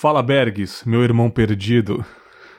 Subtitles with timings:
[0.00, 2.04] Fala Bergs, meu irmão perdido.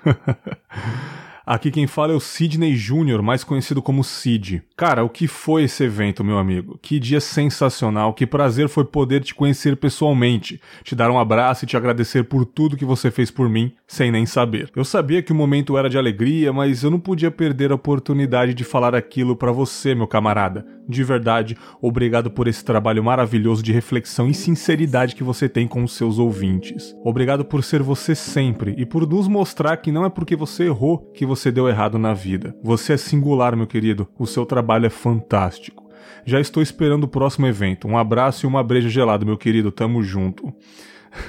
[1.49, 4.61] Aqui quem fala é o Sidney Júnior, mais conhecido como Sid.
[4.77, 6.77] Cara, o que foi esse evento, meu amigo?
[6.79, 11.67] Que dia sensacional, que prazer foi poder te conhecer pessoalmente, te dar um abraço e
[11.67, 14.69] te agradecer por tudo que você fez por mim, sem nem saber.
[14.75, 18.53] Eu sabia que o momento era de alegria, mas eu não podia perder a oportunidade
[18.53, 20.63] de falar aquilo para você, meu camarada.
[20.87, 25.83] De verdade, obrigado por esse trabalho maravilhoso de reflexão e sinceridade que você tem com
[25.83, 26.95] os seus ouvintes.
[27.03, 30.97] Obrigado por ser você sempre e por nos mostrar que não é porque você errou
[31.13, 32.53] que você deu errado na vida.
[32.61, 34.07] Você é singular, meu querido.
[34.19, 35.89] O seu trabalho é fantástico.
[36.25, 37.87] Já estou esperando o próximo evento.
[37.87, 39.71] Um abraço e uma breja gelada, meu querido.
[39.71, 40.53] Tamo junto.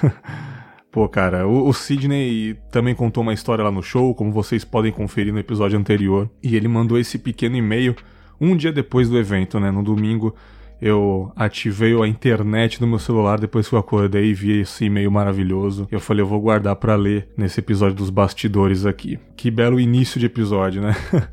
[0.91, 4.91] Pô, cara, o, o Sidney também contou uma história lá no show, como vocês podem
[4.91, 6.29] conferir no episódio anterior.
[6.43, 7.95] E ele mandou esse pequeno e-mail
[8.41, 9.71] um dia depois do evento, né?
[9.71, 10.35] No domingo,
[10.81, 15.11] eu ativei a internet no meu celular depois que eu acordei e vi esse e-mail
[15.11, 15.87] maravilhoso.
[15.91, 19.19] Eu falei, eu vou guardar para ler nesse episódio dos bastidores aqui.
[19.37, 20.95] Que belo início de episódio, né?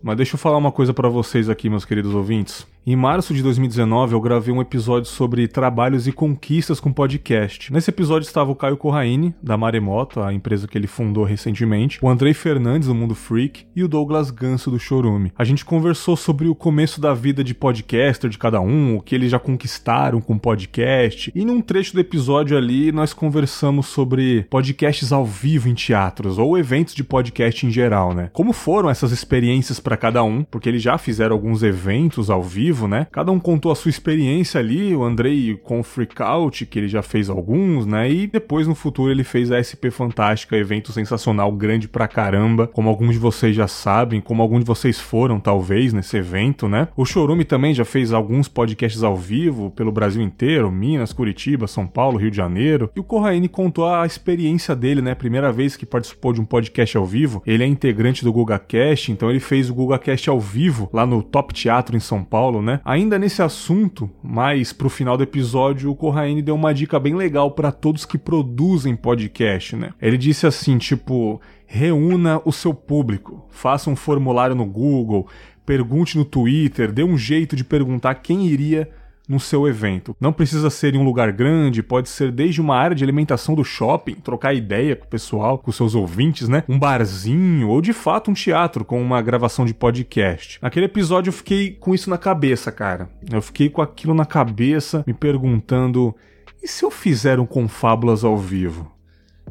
[0.00, 2.66] Mas deixa eu falar uma coisa para vocês aqui, meus queridos ouvintes.
[2.86, 7.72] Em março de 2019, eu gravei um episódio sobre trabalhos e conquistas com podcast.
[7.72, 12.10] Nesse episódio estava o Caio Corraine, da Maremoto, a empresa que ele fundou recentemente, o
[12.10, 15.32] Andrei Fernandes, do Mundo Freak, e o Douglas Ganso, do Chorume.
[15.34, 19.14] A gente conversou sobre o começo da vida de podcaster de cada um, o que
[19.14, 25.10] eles já conquistaram com podcast, e num trecho do episódio ali nós conversamos sobre podcasts
[25.10, 28.28] ao vivo em teatros, ou eventos de podcast em geral, né?
[28.34, 32.73] Como foram essas experiências para cada um, porque eles já fizeram alguns eventos ao vivo
[32.74, 33.06] vivo, né?
[33.12, 37.02] Cada um contou a sua experiência ali, o Andrei com o Freakout, que ele já
[37.02, 38.10] fez alguns, né?
[38.10, 42.88] E depois no futuro ele fez a SP Fantástica, evento sensacional, grande pra caramba, como
[42.88, 46.88] alguns de vocês já sabem, como alguns de vocês foram talvez nesse evento, né?
[46.96, 51.86] O Chorume também já fez alguns podcasts ao vivo pelo Brasil inteiro, Minas, Curitiba, São
[51.86, 52.90] Paulo, Rio de Janeiro.
[52.96, 55.14] E o Corraine contou a experiência dele, né?
[55.14, 57.40] Primeira vez que participou de um podcast ao vivo.
[57.46, 61.54] Ele é integrante do GugaCast, então ele fez o GugaCast ao vivo lá no Top
[61.54, 62.80] Teatro em São Paulo, né?
[62.84, 67.50] Ainda nesse assunto, mais pro final do episódio, o Corraine deu uma dica bem legal
[67.50, 69.90] para todos que produzem podcast, né?
[70.00, 75.28] Ele disse assim, tipo, reúna o seu público, faça um formulário no Google,
[75.64, 78.90] pergunte no Twitter, dê um jeito de perguntar quem iria
[79.28, 80.14] no seu evento.
[80.20, 83.64] Não precisa ser em um lugar grande, pode ser desde uma área de alimentação do
[83.64, 86.62] shopping, trocar ideia com o pessoal, com seus ouvintes, né?
[86.68, 90.58] Um barzinho ou de fato um teatro com uma gravação de podcast.
[90.60, 93.08] Naquele episódio eu fiquei com isso na cabeça, cara.
[93.30, 96.14] Eu fiquei com aquilo na cabeça, me perguntando:
[96.62, 98.90] e se eu fizer um Confábulas ao vivo?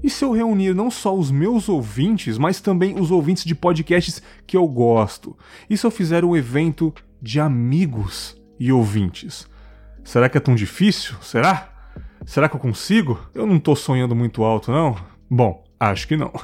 [0.02, 4.22] E se eu reunir não só os meus ouvintes, mas também os ouvintes de podcasts
[4.46, 5.38] que eu gosto?
[5.70, 9.48] E se eu fizer um evento de amigos e ouvintes?
[10.04, 11.16] Será que é tão difícil?
[11.22, 11.70] Será?
[12.26, 13.20] Será que eu consigo?
[13.34, 14.96] Eu não tô sonhando muito alto, não?
[15.30, 16.32] Bom, acho que não.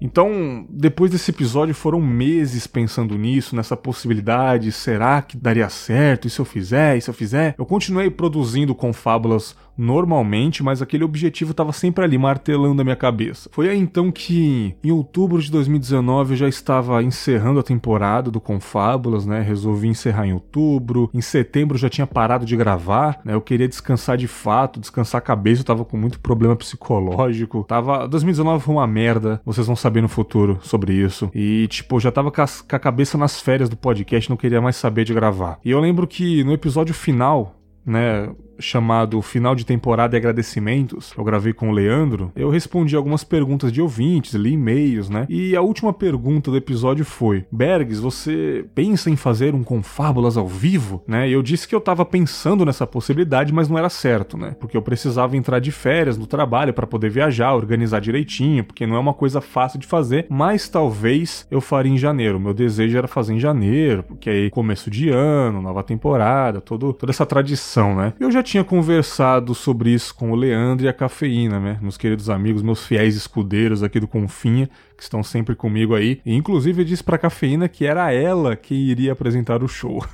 [0.00, 4.70] Então, depois desse episódio, foram meses pensando nisso, nessa possibilidade.
[4.70, 6.28] Será que daria certo?
[6.28, 6.96] E se eu fizer?
[6.96, 7.54] E se eu fizer?
[7.58, 12.96] Eu continuei produzindo com fábulas normalmente, mas aquele objetivo estava sempre ali martelando a minha
[12.96, 13.48] cabeça.
[13.52, 18.40] Foi aí então que, em outubro de 2019, eu já estava encerrando a temporada do
[18.40, 19.40] Confábulas, né?
[19.40, 21.08] Resolvi encerrar em outubro.
[21.14, 23.34] Em setembro eu já tinha parado de gravar, né?
[23.34, 27.64] Eu queria descansar de fato, descansar a cabeça, eu tava com muito problema psicológico.
[27.68, 29.40] Tava 2019 foi uma merda.
[29.44, 31.30] Vocês vão saber no futuro sobre isso.
[31.32, 35.04] E tipo, já tava com a cabeça nas férias do podcast, não queria mais saber
[35.04, 35.60] de gravar.
[35.64, 37.54] E eu lembro que no episódio final,
[37.86, 38.28] né,
[38.58, 43.72] chamado Final de Temporada e Agradecimentos, eu gravei com o Leandro, eu respondi algumas perguntas
[43.72, 45.26] de ouvintes, li e-mails, né?
[45.28, 50.48] E a última pergunta do episódio foi: Bergs, você pensa em fazer um Confábulas ao
[50.48, 51.02] vivo?
[51.06, 51.28] Né?
[51.28, 54.56] E eu disse que eu tava pensando nessa possibilidade, mas não era certo, né?
[54.58, 58.96] Porque eu precisava entrar de férias no trabalho para poder viajar, organizar direitinho, porque não
[58.96, 62.40] é uma coisa fácil de fazer, mas talvez eu faria em janeiro.
[62.40, 67.12] Meu desejo era fazer em janeiro, porque aí começo de ano, nova temporada, todo, toda
[67.12, 68.12] essa tradição, né?
[68.18, 71.78] Eu já tinha conversado sobre isso com o Leandro e a Cafeína, né?
[71.82, 76.20] Meus queridos amigos, meus fiéis escudeiros aqui do Confinha, que estão sempre comigo aí.
[76.26, 80.04] E, inclusive, disse pra Cafeína que era ela que iria apresentar o show.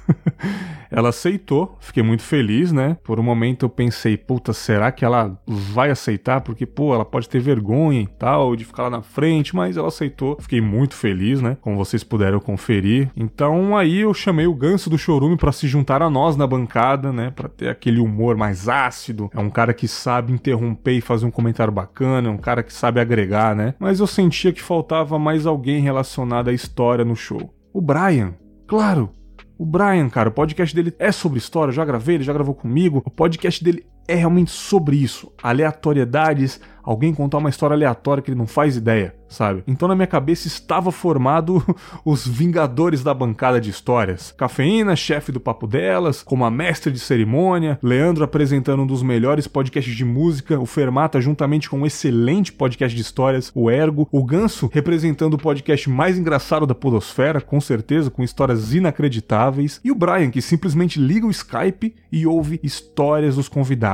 [0.90, 2.96] ela aceitou, fiquei muito feliz, né?
[3.02, 6.42] Por um momento eu pensei, puta, será que ela vai aceitar?
[6.42, 9.88] Porque, pô, ela pode ter vergonha e tal de ficar lá na frente, mas ela
[9.88, 10.36] aceitou.
[10.38, 11.56] Fiquei muito feliz, né?
[11.62, 13.10] Como vocês puderam conferir.
[13.16, 17.10] Então aí eu chamei o Ganso do Chorume para se juntar a nós na bancada,
[17.10, 17.32] né?
[17.34, 19.30] Para ter aquele humor mais ácido.
[19.34, 22.72] É um cara que sabe interromper e fazer um comentário bacana, é um cara que
[22.72, 23.74] sabe agregar, né?
[23.78, 27.54] Mas eu sentia que faltava mais alguém relacionado à história no show.
[27.72, 28.34] O Brian,
[28.66, 29.10] claro,
[29.56, 32.56] o Brian, cara, o podcast dele é sobre história, eu já gravei, ele já gravou
[32.56, 33.00] comigo.
[33.06, 35.32] O podcast dele é realmente sobre isso.
[35.42, 39.64] Aleatoriedades, alguém contar uma história aleatória que ele não faz ideia, sabe?
[39.66, 41.64] Então na minha cabeça estava formado
[42.04, 44.34] os Vingadores da bancada de histórias.
[44.36, 49.46] Cafeína, chefe do papo delas, como a mestre de cerimônia, Leandro apresentando um dos melhores
[49.46, 54.22] podcasts de música, o Fermata juntamente com um excelente podcast de histórias, o Ergo, o
[54.22, 59.94] Ganso representando o podcast mais engraçado da podosfera, com certeza, com histórias inacreditáveis, e o
[59.94, 63.93] Brian que simplesmente liga o Skype e ouve histórias dos convidados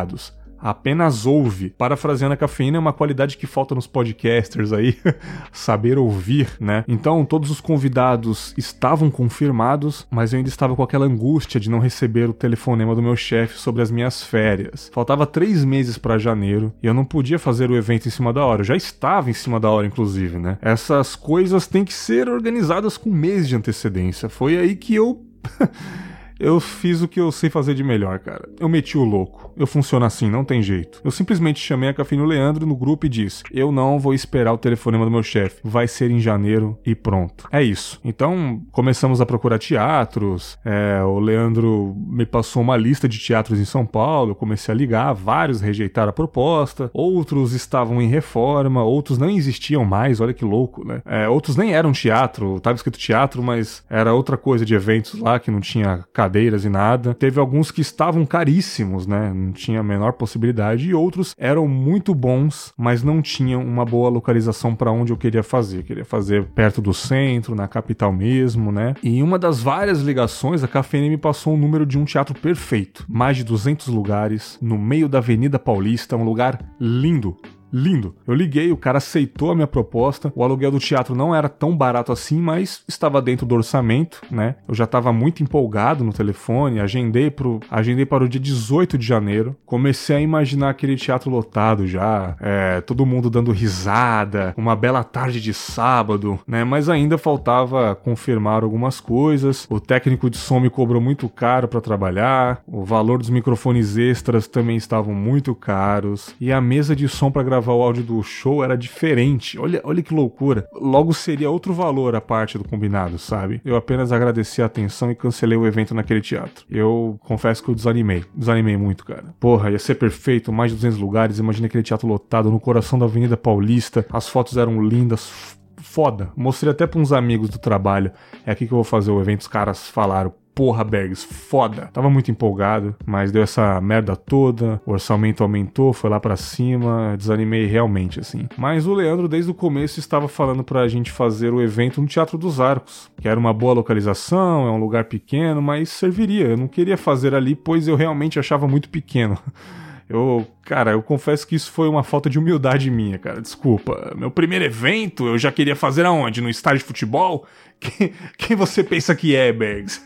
[0.60, 1.70] apenas ouve.
[1.70, 4.96] Parafraseando a cafeína é uma qualidade que falta nos podcasters aí,
[5.52, 6.84] saber ouvir, né?
[6.86, 11.78] Então, todos os convidados estavam confirmados, mas eu ainda estava com aquela angústia de não
[11.78, 14.90] receber o telefonema do meu chefe sobre as minhas férias.
[14.92, 18.44] Faltava três meses para janeiro e eu não podia fazer o evento em cima da
[18.44, 18.60] hora.
[18.60, 20.58] Eu já estava em cima da hora, inclusive, né?
[20.60, 24.28] Essas coisas têm que ser organizadas com meses de antecedência.
[24.28, 25.24] Foi aí que eu.
[26.40, 28.48] Eu fiz o que eu sei fazer de melhor, cara.
[28.58, 29.52] Eu meti o louco.
[29.58, 30.98] Eu funciono assim, não tem jeito.
[31.04, 34.58] Eu simplesmente chamei a Cafino Leandro no grupo e disse: Eu não vou esperar o
[34.58, 35.60] telefonema do meu chefe.
[35.62, 37.46] Vai ser em janeiro e pronto.
[37.52, 38.00] É isso.
[38.02, 40.58] Então começamos a procurar teatros.
[40.64, 44.30] É, o Leandro me passou uma lista de teatros em São Paulo.
[44.30, 45.12] Eu comecei a ligar.
[45.12, 46.90] Vários rejeitaram a proposta.
[46.94, 48.82] Outros estavam em reforma.
[48.82, 50.22] Outros não existiam mais.
[50.22, 51.02] Olha que louco, né?
[51.04, 52.58] É, outros nem eram teatro.
[52.60, 56.68] Tava escrito teatro, mas era outra coisa de eventos lá que não tinha cadeiras e
[56.68, 57.12] nada.
[57.12, 59.32] Teve alguns que estavam caríssimos, né?
[59.34, 60.88] Não tinha a menor possibilidade.
[60.88, 65.42] E outros eram muito bons, mas não tinham uma boa localização para onde eu queria
[65.42, 65.78] fazer.
[65.78, 68.94] Eu queria fazer perto do centro, na capital mesmo, né?
[69.02, 72.34] E em uma das várias ligações, a Cafeína me passou o número de um teatro
[72.34, 73.04] perfeito.
[73.08, 77.36] Mais de 200 lugares, no meio da Avenida Paulista, um lugar lindo
[77.72, 78.14] lindo.
[78.26, 80.32] Eu liguei, o cara aceitou a minha proposta.
[80.34, 84.56] O aluguel do teatro não era tão barato assim, mas estava dentro do orçamento, né?
[84.68, 89.06] Eu já estava muito empolgado no telefone, agendei, pro, agendei para o dia 18 de
[89.06, 89.56] janeiro.
[89.64, 95.40] Comecei a imaginar aquele teatro lotado já, é, todo mundo dando risada, uma bela tarde
[95.40, 96.64] de sábado, né?
[96.64, 99.66] Mas ainda faltava confirmar algumas coisas.
[99.70, 104.46] O técnico de som me cobrou muito caro para trabalhar, o valor dos microfones extras
[104.46, 108.22] também estavam muito caros e a mesa de som para gravar gravar o áudio do
[108.22, 109.58] show era diferente.
[109.58, 110.66] Olha, olha que loucura.
[110.72, 113.60] Logo seria outro valor a parte do combinado, sabe?
[113.64, 116.64] Eu apenas agradeci a atenção e cancelei o evento naquele teatro.
[116.70, 118.24] Eu confesso que eu desanimei.
[118.34, 119.34] Desanimei muito, cara.
[119.38, 121.38] Porra, ia ser perfeito, mais de 200 lugares.
[121.38, 124.06] Imagina aquele teatro lotado no coração da Avenida Paulista.
[124.10, 125.30] As fotos eram lindas,
[125.76, 126.30] foda.
[126.34, 128.10] Mostrei até para uns amigos do trabalho.
[128.46, 129.42] É aqui que eu vou fazer o evento.
[129.42, 131.88] Os caras falaram, porra, Bergs, foda.
[131.90, 137.14] Tava muito empolgado, mas deu essa merda toda, o orçamento aumentou, foi lá para cima,
[137.16, 138.46] desanimei realmente, assim.
[138.58, 142.36] Mas o Leandro, desde o começo, estava falando pra gente fazer o evento no Teatro
[142.36, 146.48] dos Arcos, que era uma boa localização, é um lugar pequeno, mas serviria.
[146.48, 149.38] Eu não queria fazer ali, pois eu realmente achava muito pequeno.
[150.12, 153.40] Eu, cara, eu confesso que isso foi uma falta de humildade minha, cara.
[153.40, 154.12] Desculpa.
[154.18, 156.40] Meu primeiro evento eu já queria fazer aonde?
[156.40, 157.46] No estádio de futebol?
[157.80, 160.02] Quem, quem você pensa que é, Bergs?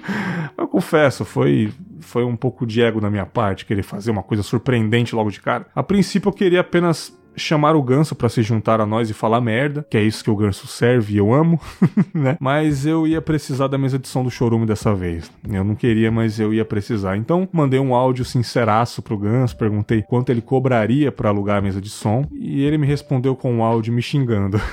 [0.56, 1.70] eu confesso, foi,
[2.00, 5.40] foi um pouco de ego da minha parte querer fazer uma coisa surpreendente logo de
[5.40, 5.66] cara.
[5.74, 9.40] A princípio eu queria apenas chamar o Ganso para se juntar a nós e falar
[9.40, 11.60] merda, que é isso que o Ganso serve e eu amo,
[12.12, 12.36] né?
[12.40, 15.30] Mas eu ia precisar da mesa de som do Chorume dessa vez.
[15.48, 17.16] Eu não queria, mas eu ia precisar.
[17.16, 21.80] Então, mandei um áudio sinceraço pro Ganso, perguntei quanto ele cobraria para alugar a mesa
[21.80, 24.60] de som, e ele me respondeu com um áudio me xingando.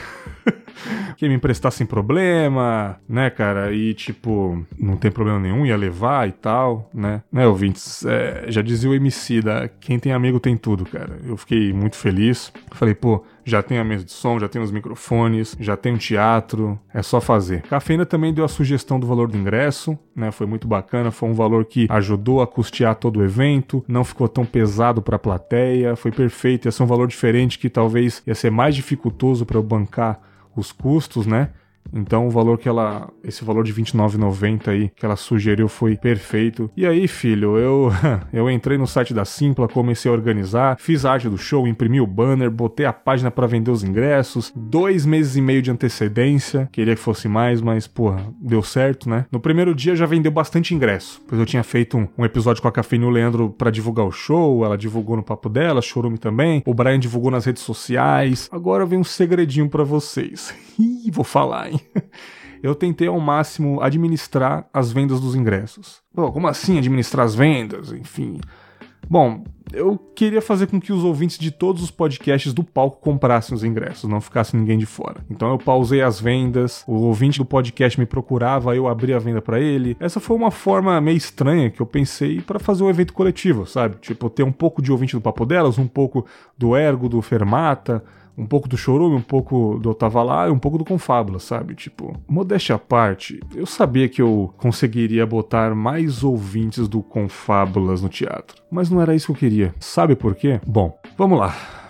[1.18, 3.74] que me emprestar sem problema, né, cara?
[3.74, 7.24] E tipo, não tem problema nenhum, ia levar e tal, né?
[7.32, 8.06] Né, ouvintes?
[8.06, 11.20] É, já dizia o MC da quem tem amigo tem tudo, cara.
[11.26, 12.52] Eu fiquei muito feliz.
[12.72, 15.98] Falei, pô, já tem a mesa de som, já tem os microfones, já tem um
[15.98, 17.62] teatro, é só fazer.
[17.64, 20.32] Cafeína também deu a sugestão do valor do ingresso, né?
[20.32, 24.28] Foi muito bacana, foi um valor que ajudou a custear todo o evento, não ficou
[24.28, 28.36] tão pesado para a plateia, foi perfeito, ia ser um valor diferente que talvez ia
[28.36, 30.20] ser mais dificultoso para eu bancar
[30.58, 31.52] os custos, né?
[31.94, 36.70] Então o valor que ela, esse valor de 29,90 aí que ela sugeriu foi perfeito.
[36.76, 37.92] E aí, filho, eu
[38.34, 42.02] eu entrei no site da Simpla, comecei a organizar, fiz a arte do show, imprimi
[42.02, 46.70] o banner, botei a página para vender os ingressos, dois meses e meio de antecedência,
[46.72, 49.26] queria que fosse mais, mas porra, deu certo, né?
[49.32, 52.68] No primeiro dia já vendeu bastante ingresso, pois eu tinha feito um, um episódio com
[52.68, 56.18] a Café e o Leandro para divulgar o show, ela divulgou no papo dela, Chorume
[56.18, 58.50] também, o Brian divulgou nas redes sociais.
[58.52, 60.54] Agora vem um segredinho para vocês.
[60.80, 61.77] Ih, vou falar, hein?
[62.62, 66.02] eu tentei ao máximo administrar as vendas dos ingressos.
[66.14, 67.92] Pô, como assim administrar as vendas?
[67.92, 68.40] Enfim.
[69.10, 73.56] Bom, eu queria fazer com que os ouvintes de todos os podcasts do palco comprassem
[73.56, 75.24] os ingressos, não ficasse ninguém de fora.
[75.30, 79.42] Então eu pausei as vendas, o ouvinte do podcast me procurava, eu abri a venda
[79.42, 79.96] para ele.
[80.00, 83.98] Essa foi uma forma meio estranha que eu pensei para fazer um evento coletivo, sabe?
[84.02, 86.26] Tipo, ter um pouco de ouvinte do Papo Delas, um pouco
[86.58, 88.04] do Ergo, do Fermata,
[88.38, 91.74] um pouco do Chorume, um pouco do Tava Lá e um pouco do Confábula, sabe?
[91.74, 98.10] Tipo, modéstia à parte, eu sabia que eu conseguiria botar mais ouvintes do Confábulas no
[98.10, 99.76] teatro, mas não era isso que eu queria.
[99.80, 100.60] Sabe por quê?
[100.66, 101.87] Bom, vamos lá.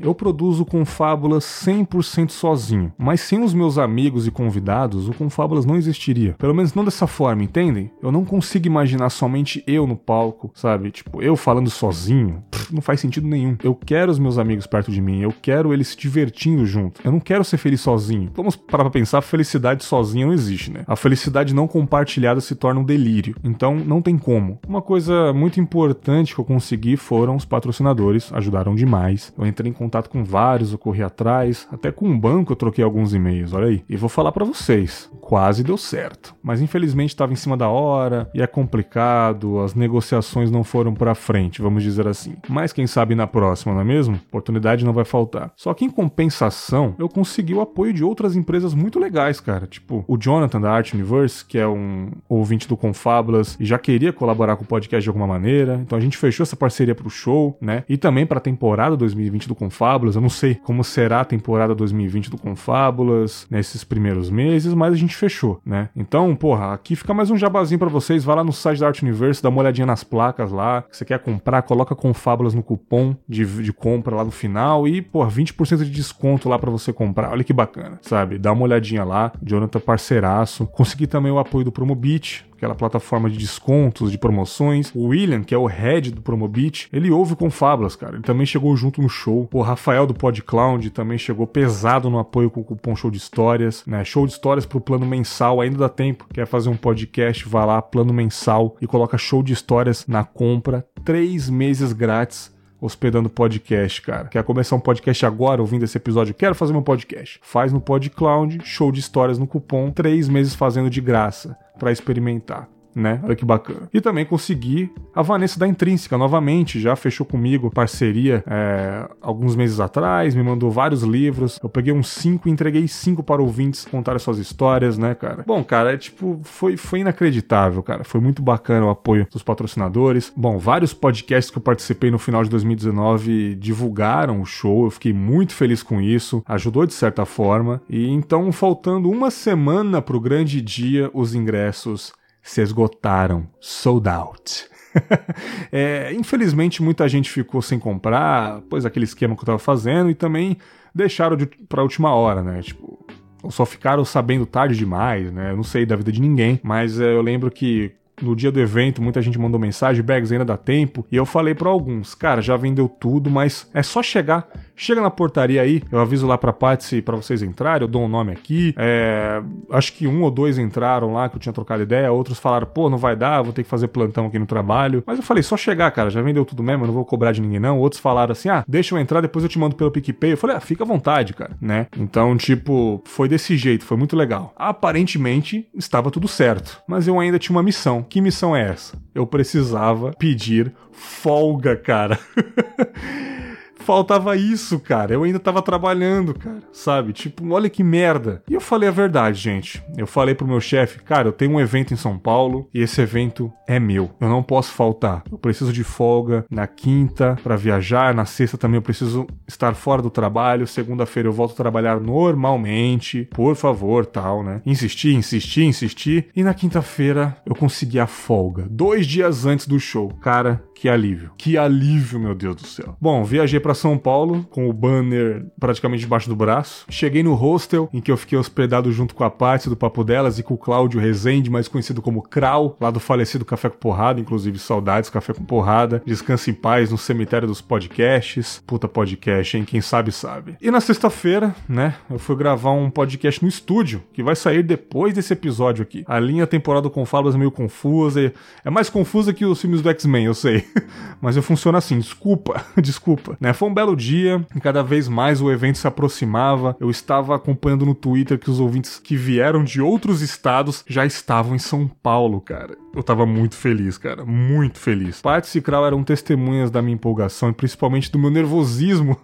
[0.00, 5.76] Eu produzo Confábulas 100% sozinho, mas sem os meus amigos e convidados, o Confábulas não
[5.76, 6.34] existiria.
[6.38, 7.90] Pelo menos não dessa forma, entendem?
[8.02, 10.90] Eu não consigo imaginar somente eu no palco, sabe?
[10.90, 12.42] Tipo, eu falando sozinho.
[12.70, 13.56] Não faz sentido nenhum.
[13.62, 17.00] Eu quero os meus amigos perto de mim, eu quero eles se divertindo junto.
[17.04, 18.30] Eu não quero ser feliz sozinho.
[18.34, 20.84] Vamos parar pra pensar, felicidade sozinha não existe, né?
[20.86, 23.36] A felicidade não compartilhada se torna um delírio.
[23.44, 24.58] Então, não tem como.
[24.66, 29.32] Uma coisa muito importante que eu consegui foram os patrocinadores, ajudaram demais.
[29.38, 32.84] Eu entrei em contato com vários, eu corri atrás, até com um banco eu troquei
[32.84, 33.84] alguns e-mails, olha aí.
[33.88, 36.34] E vou falar para vocês, quase deu certo.
[36.42, 41.14] Mas infelizmente estava em cima da hora e é complicado, as negociações não foram para
[41.14, 42.34] frente, vamos dizer assim.
[42.48, 44.16] Mas quem sabe na próxima, não é mesmo?
[44.28, 45.52] Oportunidade não vai faltar.
[45.54, 49.66] Só que em compensação, eu consegui o apoio de outras empresas muito legais, cara.
[49.68, 54.12] Tipo, o Jonathan da Art Universe, que é um ouvinte do Confablas e já queria
[54.12, 55.78] colaborar com o podcast de alguma maneira.
[55.80, 57.84] Então a gente fechou essa parceria pro show, né?
[57.88, 60.16] E também pra temporada 2020 do Confablas Confábulas.
[60.16, 64.96] Eu não sei como será a temporada 2020 do Confábulas nesses primeiros meses, mas a
[64.96, 65.90] gente fechou, né?
[65.94, 68.24] Então, porra, aqui fica mais um jabazinho para vocês.
[68.24, 70.80] Vai lá no site da Art Universe, dá uma olhadinha nas placas lá.
[70.80, 75.02] Que você quer comprar, coloca Confábulas no cupom de, de compra lá no final e,
[75.02, 77.32] porra, 20% de desconto lá para você comprar.
[77.32, 78.38] Olha que bacana, sabe?
[78.38, 79.30] Dá uma olhadinha lá.
[79.42, 80.66] Jonathan parceiraço.
[80.68, 84.90] Consegui também o apoio do Promobit, aquela plataforma de descontos, de promoções.
[84.94, 88.16] O William, que é o head do Promobit, ele ouve com Fábulas, cara.
[88.16, 89.42] Ele também chegou junto no show.
[89.42, 93.84] O Rafael do PodCloud também chegou pesado no apoio com o cupom Show de Histórias,
[93.86, 94.04] né?
[94.04, 96.26] Show de Histórias pro plano mensal, ainda dá tempo.
[96.32, 100.86] Quer fazer um podcast, vá lá, plano mensal e coloca Show de Histórias na compra.
[101.04, 104.28] Três meses grátis hospedando podcast, cara.
[104.28, 106.34] Quer começar um podcast agora, ouvindo esse episódio?
[106.34, 107.40] Quero fazer meu podcast.
[107.42, 112.75] Faz no PodCloud, show de histórias no cupom, três meses fazendo de graça para experimentar
[112.96, 113.20] né?
[113.22, 113.88] Olha que bacana.
[113.92, 119.78] E também consegui a Vanessa da Intrínseca novamente, já fechou comigo parceria é, alguns meses
[119.78, 121.60] atrás, me mandou vários livros.
[121.62, 125.44] Eu peguei uns cinco e entreguei cinco para ouvintes contar suas histórias, né, cara?
[125.46, 128.02] Bom, cara, é tipo, foi, foi inacreditável, cara.
[128.02, 130.32] Foi muito bacana o apoio dos patrocinadores.
[130.34, 135.12] Bom, vários podcasts que eu participei no final de 2019 divulgaram o show, eu fiquei
[135.12, 137.82] muito feliz com isso, ajudou de certa forma.
[137.90, 142.12] E então, faltando uma semana pro grande dia, os ingressos
[142.46, 144.68] se esgotaram, sold out.
[145.72, 150.14] é, infelizmente, muita gente ficou sem comprar, pois aquele esquema que eu tava fazendo, e
[150.14, 150.56] também
[150.94, 152.62] deixaram de, pra última hora, né?
[152.62, 153.04] Tipo,
[153.42, 155.50] ou só ficaram sabendo tarde demais, né?
[155.50, 158.60] Eu não sei da vida de ninguém, mas é, eu lembro que no dia do
[158.60, 161.06] evento, muita gente mandou mensagem, bags ainda dá tempo.
[161.10, 164.48] E eu falei para alguns, cara, já vendeu tudo, mas é só chegar.
[164.74, 168.08] Chega na portaria aí, eu aviso lá pra Patsy para vocês entrarem, eu dou um
[168.08, 168.74] nome aqui.
[168.76, 172.66] É, acho que um ou dois entraram lá que eu tinha trocado ideia, outros falaram,
[172.66, 175.02] pô, não vai dar, vou ter que fazer plantão aqui no trabalho.
[175.06, 177.40] Mas eu falei, só chegar, cara, já vendeu tudo mesmo, eu não vou cobrar de
[177.40, 177.78] ninguém não.
[177.78, 180.32] Outros falaram assim, ah, deixa eu entrar, depois eu te mando pelo PicPay.
[180.32, 181.86] Eu falei, ah, fica à vontade, cara, né?
[181.96, 184.52] Então, tipo, foi desse jeito, foi muito legal.
[184.56, 188.05] Aparentemente, estava tudo certo, mas eu ainda tinha uma missão.
[188.08, 188.96] Que missão é essa?
[189.14, 192.18] Eu precisava pedir folga, cara.
[193.86, 195.14] faltava isso, cara.
[195.14, 196.60] Eu ainda tava trabalhando, cara.
[196.72, 197.12] Sabe?
[197.12, 198.42] Tipo, olha que merda.
[198.50, 199.80] E eu falei a verdade, gente.
[199.96, 203.00] Eu falei pro meu chefe, cara, eu tenho um evento em São Paulo e esse
[203.00, 204.10] evento é meu.
[204.20, 205.22] Eu não posso faltar.
[205.30, 210.02] Eu preciso de folga na quinta para viajar, na sexta também eu preciso estar fora
[210.02, 210.66] do trabalho.
[210.66, 213.28] Segunda-feira eu volto a trabalhar normalmente.
[213.32, 214.60] Por favor, tal, né?
[214.66, 216.28] Insisti, insisti, insisti.
[216.34, 218.66] E na quinta-feira eu consegui a folga.
[218.68, 220.08] Dois dias antes do show.
[220.20, 221.30] Cara, que alívio.
[221.38, 222.96] Que alívio, meu Deus do céu.
[223.00, 226.84] Bom, viajei para São Paulo com o banner praticamente debaixo do braço.
[226.90, 230.38] Cheguei no hostel em que eu fiquei hospedado junto com a Paty do Papo Delas
[230.38, 234.20] e com o Cláudio Rezende, mais conhecido como Krau, lá do falecido Café com Porrada,
[234.20, 236.02] inclusive saudades Café com Porrada.
[236.04, 238.62] Descanse em paz no cemitério dos podcasts.
[238.66, 239.64] Puta podcast, hein?
[239.64, 240.56] Quem sabe sabe.
[240.60, 245.14] E na sexta-feira, né, eu fui gravar um podcast no estúdio, que vai sair depois
[245.14, 246.04] desse episódio aqui.
[246.06, 248.30] A linha temporal do Confalas é meio confusa,
[248.62, 250.65] é mais confusa que os filmes do X-Men, eu sei.
[251.20, 253.36] Mas eu funciono assim, desculpa, desculpa.
[253.40, 253.52] Né?
[253.52, 256.76] Foi um belo dia, e cada vez mais o evento se aproximava.
[256.80, 261.54] Eu estava acompanhando no Twitter que os ouvintes que vieram de outros estados já estavam
[261.54, 262.76] em São Paulo, cara.
[262.94, 265.20] Eu tava muito feliz, cara, muito feliz.
[265.20, 269.18] Paty e Kral eram testemunhas da minha empolgação e principalmente do meu nervosismo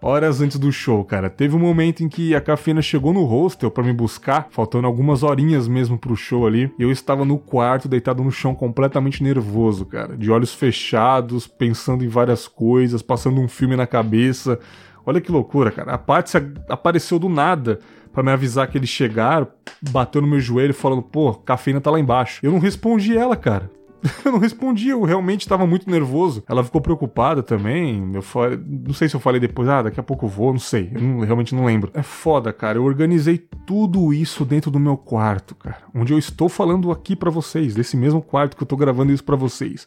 [0.00, 1.28] horas antes do show, cara.
[1.28, 5.22] Teve um momento em que a cafeína chegou no hostel para me buscar, faltando algumas
[5.22, 9.84] horinhas mesmo pro show ali, e eu estava no quarto, deitado no chão, completamente nervoso,
[9.86, 14.58] cara, de olhos fechados, pensando em várias coisas, passando um filme na cabeça.
[15.04, 15.92] Olha que loucura, cara.
[15.92, 16.36] A Patsy
[16.68, 17.78] apareceu do nada
[18.12, 19.46] para me avisar que eles chegaram,
[19.90, 22.40] bateu no meu joelho falando, pô, cafeína tá lá embaixo.
[22.42, 23.70] Eu não respondi ela, cara.
[24.24, 26.42] eu não respondi, eu realmente estava muito nervoso.
[26.48, 28.10] Ela ficou preocupada também.
[28.14, 30.60] Eu falei, não sei se eu falei depois, ah, daqui a pouco eu vou, não
[30.60, 30.90] sei.
[30.94, 31.90] Eu não, realmente não lembro.
[31.94, 32.78] É foda, cara.
[32.78, 35.78] Eu organizei tudo isso dentro do meu quarto, cara.
[35.94, 39.24] Onde eu estou falando aqui para vocês, desse mesmo quarto que eu tô gravando isso
[39.24, 39.86] para vocês.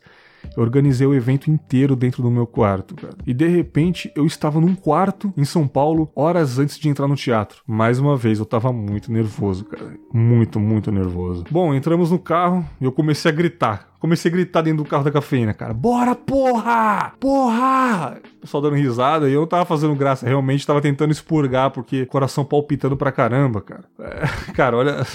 [0.56, 3.16] Eu organizei o evento inteiro dentro do meu quarto, cara.
[3.26, 7.16] E de repente eu estava num quarto em São Paulo horas antes de entrar no
[7.16, 7.62] teatro.
[7.68, 9.94] Mais uma vez eu tava muito nervoso, cara.
[10.14, 11.46] Muito, muito nervoso.
[11.50, 13.90] Bom, entramos no carro e eu comecei a gritar.
[14.00, 15.74] Comecei a gritar dentro do carro da cafeína, cara.
[15.74, 17.14] Bora, porra!
[17.20, 18.18] Porra!
[18.38, 22.06] O pessoal dando risada e eu não tava fazendo graça, realmente tava tentando expurgar, porque
[22.06, 23.84] coração palpitando pra caramba, cara.
[24.00, 25.06] É, cara, olha.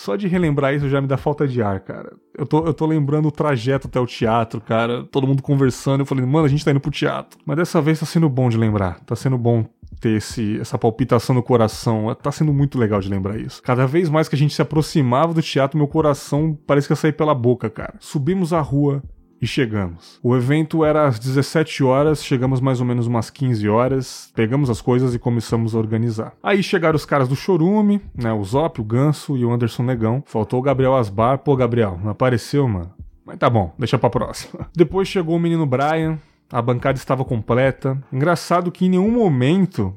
[0.00, 2.14] Só de relembrar isso já me dá falta de ar, cara.
[2.34, 5.04] Eu tô, eu tô lembrando o trajeto até o teatro, cara.
[5.04, 6.00] Todo mundo conversando.
[6.00, 7.38] Eu falei, mano, a gente tá indo pro teatro.
[7.44, 8.98] Mas dessa vez tá sendo bom de lembrar.
[9.00, 9.62] Tá sendo bom
[10.00, 12.14] ter esse, essa palpitação no coração.
[12.14, 13.62] Tá sendo muito legal de lembrar isso.
[13.62, 16.96] Cada vez mais que a gente se aproximava do teatro, meu coração parece que ia
[16.96, 17.92] sair pela boca, cara.
[18.00, 19.02] Subimos a rua,
[19.40, 20.18] e chegamos.
[20.22, 24.80] O evento era às 17 horas, chegamos mais ou menos umas 15 horas, pegamos as
[24.80, 26.32] coisas e começamos a organizar.
[26.42, 30.22] Aí chegaram os caras do Chorume, né, o Zop, o Ganso e o Anderson Negão.
[30.26, 31.38] Faltou o Gabriel Asbar.
[31.38, 32.92] Pô, Gabriel, não apareceu, mano?
[33.24, 34.68] Mas tá bom, deixa pra próxima.
[34.74, 36.18] Depois chegou o menino Brian,
[36.50, 37.96] a bancada estava completa.
[38.12, 39.94] Engraçado que em nenhum momento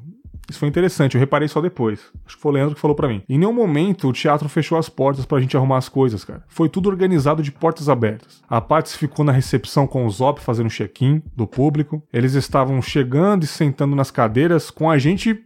[0.48, 2.00] isso foi interessante, eu reparei só depois.
[2.26, 3.22] Acho que foi o Leandro que falou para mim.
[3.28, 6.44] Em nenhum momento o teatro fechou as portas pra gente arrumar as coisas, cara.
[6.48, 8.42] Foi tudo organizado de portas abertas.
[8.48, 12.02] A Patsy ficou na recepção com o Zop fazendo check-in do público.
[12.12, 15.44] Eles estavam chegando e sentando nas cadeiras com a gente